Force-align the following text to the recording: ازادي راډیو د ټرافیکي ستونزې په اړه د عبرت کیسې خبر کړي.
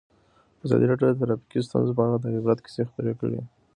ازادي 0.65 0.85
راډیو 0.91 1.07
د 1.11 1.17
ټرافیکي 1.19 1.59
ستونزې 1.67 1.93
په 1.95 2.01
اړه 2.05 2.17
د 2.19 2.25
عبرت 2.35 2.59
کیسې 2.65 2.81
خبر 2.89 3.05
کړي. 3.19 3.39